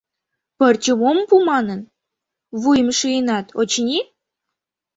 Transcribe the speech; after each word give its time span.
Пырчым 0.57 0.99
ом 1.09 1.17
пу 1.29 1.35
манын, 1.49 1.81
вуйым 2.61 2.89
шийынат, 2.97 3.47
очыни? 3.59 3.99